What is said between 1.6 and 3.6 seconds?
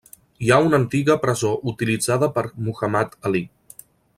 utilitzada per Muhammad Ali.